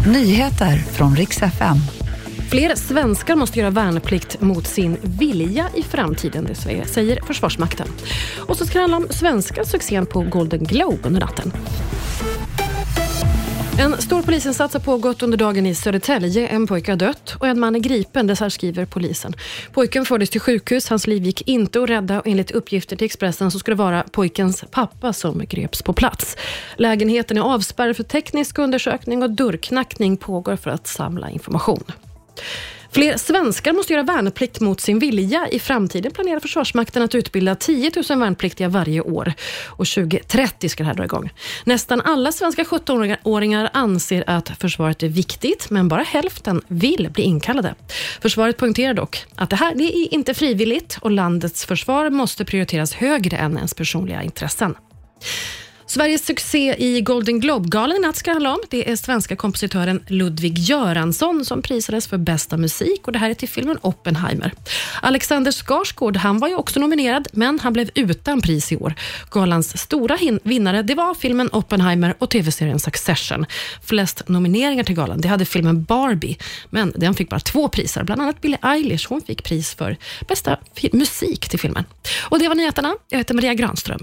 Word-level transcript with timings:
Nyheter 0.00 0.76
från 0.76 1.16
riks 1.16 1.42
FM. 1.42 1.76
Fler 2.50 2.74
svenskar 2.74 3.36
måste 3.36 3.58
göra 3.58 3.70
värnplikt 3.70 4.40
mot 4.40 4.66
sin 4.66 4.96
vilja 5.02 5.66
i 5.74 5.82
framtiden, 5.82 6.44
det 6.44 6.54
säger 6.86 7.24
Försvarsmakten. 7.26 7.86
Och 8.38 8.56
så 8.56 8.66
ska 8.66 8.74
det 8.74 8.80
handla 8.80 8.96
om 8.96 9.06
svenska 9.10 9.64
succén 9.64 10.06
på 10.06 10.20
Golden 10.20 10.64
Globe 10.64 10.98
under 11.02 11.20
natten. 11.20 11.52
En 13.78 14.02
stor 14.02 14.22
polisinsats 14.22 14.74
har 14.74 14.80
pågått 14.80 15.22
under 15.22 15.38
dagen 15.38 15.66
i 15.66 15.74
Södertälje. 15.74 16.48
En 16.48 16.66
pojke 16.66 16.92
har 16.92 16.96
dött 16.96 17.36
och 17.38 17.46
en 17.46 17.60
man 17.60 17.74
är 17.76 17.78
gripen, 17.78 18.26
det 18.26 18.40
här 18.40 18.48
skriver 18.48 18.84
polisen. 18.84 19.34
Pojken 19.72 20.04
fördes 20.04 20.30
till 20.30 20.40
sjukhus, 20.40 20.88
hans 20.88 21.06
liv 21.06 21.24
gick 21.24 21.48
inte 21.48 21.82
att 21.82 21.90
rädda 21.90 22.20
och 22.20 22.26
enligt 22.26 22.50
uppgifter 22.50 22.96
till 22.96 23.04
Expressen 23.04 23.50
så 23.50 23.58
skulle 23.58 23.74
det 23.74 23.82
vara 23.82 24.02
pojkens 24.02 24.64
pappa 24.70 25.12
som 25.12 25.44
greps 25.48 25.82
på 25.82 25.92
plats. 25.92 26.36
Lägenheten 26.76 27.36
är 27.36 27.42
avspärrad 27.42 27.96
för 27.96 28.04
teknisk 28.04 28.58
undersökning 28.58 29.22
och 29.22 29.30
dörrknackning 29.30 30.16
pågår 30.16 30.56
för 30.56 30.70
att 30.70 30.86
samla 30.86 31.30
information. 31.30 31.84
Fler 32.94 33.16
svenskar 33.16 33.72
måste 33.72 33.92
göra 33.92 34.02
värnplikt 34.02 34.60
mot 34.60 34.80
sin 34.80 34.98
vilja. 34.98 35.48
I 35.48 35.58
framtiden 35.58 36.12
planerar 36.12 36.40
Försvarsmakten 36.40 37.02
att 37.02 37.14
utbilda 37.14 37.54
10 37.54 37.90
000 38.10 38.18
värnpliktiga 38.18 38.68
varje 38.68 39.00
år. 39.00 39.32
Och 39.66 39.86
2030 39.86 40.68
ska 40.68 40.82
det 40.82 40.86
här 40.86 40.94
dra 40.94 41.04
igång. 41.04 41.30
Nästan 41.64 42.00
alla 42.00 42.32
svenska 42.32 42.62
17-åringar 42.62 43.70
anser 43.72 44.24
att 44.26 44.48
försvaret 44.48 45.02
är 45.02 45.08
viktigt, 45.08 45.70
men 45.70 45.88
bara 45.88 46.02
hälften 46.02 46.62
vill 46.68 47.10
bli 47.12 47.22
inkallade. 47.22 47.74
Försvaret 48.20 48.56
poängterar 48.56 48.94
dock 48.94 49.24
att 49.36 49.50
det 49.50 49.56
här 49.56 49.74
det 49.74 49.96
är 49.96 50.14
inte 50.14 50.34
frivilligt 50.34 50.98
och 51.00 51.10
landets 51.10 51.64
försvar 51.64 52.10
måste 52.10 52.44
prioriteras 52.44 52.94
högre 52.94 53.36
än 53.36 53.56
ens 53.56 53.74
personliga 53.74 54.22
intressen. 54.22 54.74
Sveriges 55.94 56.26
succé 56.26 56.74
i 56.78 57.00
Golden 57.00 57.40
Globe-galan 57.40 57.96
i 57.96 58.00
natt 58.00 58.16
ska 58.16 58.32
handla 58.32 58.52
om. 58.54 58.60
Det 58.70 58.90
är 58.90 58.96
svenska 58.96 59.36
kompositören 59.36 60.04
Ludvig 60.06 60.58
Göransson 60.58 61.44
som 61.44 61.62
prisades 61.62 62.06
för 62.06 62.18
bästa 62.18 62.56
musik 62.56 63.06
och 63.06 63.12
det 63.12 63.18
här 63.18 63.30
är 63.30 63.34
till 63.34 63.48
filmen 63.48 63.78
Oppenheimer. 63.82 64.52
Alexander 65.02 65.52
Skarsgård 65.52 66.16
han 66.16 66.38
var 66.38 66.48
ju 66.48 66.54
också 66.54 66.80
nominerad, 66.80 67.28
men 67.32 67.60
han 67.60 67.72
blev 67.72 67.90
utan 67.94 68.40
pris 68.40 68.72
i 68.72 68.76
år. 68.76 68.94
Galans 69.30 69.78
stora 69.78 70.18
vinnare 70.42 70.82
det 70.82 70.94
var 70.94 71.14
filmen 71.14 71.48
Oppenheimer 71.52 72.14
och 72.18 72.30
tv-serien 72.30 72.80
Succession. 72.80 73.46
Flest 73.82 74.28
nomineringar 74.28 74.84
till 74.84 74.94
galan 74.94 75.20
det 75.20 75.28
hade 75.28 75.44
filmen 75.44 75.84
Barbie, 75.84 76.38
men 76.70 76.92
den 76.96 77.14
fick 77.14 77.30
bara 77.30 77.40
två 77.40 77.68
priser. 77.68 78.04
Bland 78.04 78.22
annat 78.22 78.40
Billie 78.40 78.58
Eilish 78.62 79.06
hon 79.08 79.20
fick 79.20 79.42
pris 79.42 79.74
för 79.74 79.96
bästa 80.28 80.58
musik 80.92 81.48
till 81.48 81.58
filmen. 81.58 81.84
Och 82.22 82.38
Det 82.38 82.48
var 82.48 82.54
nyheterna. 82.54 82.94
Jag 83.08 83.18
heter 83.18 83.34
Maria 83.34 83.54
Granström. 83.54 84.00